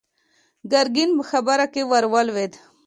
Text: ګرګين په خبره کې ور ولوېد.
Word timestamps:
ګرګين 0.71 1.09
په 1.17 1.23
خبره 1.31 1.65
کې 1.73 1.81
ور 1.91 2.05
ولوېد. 2.13 2.53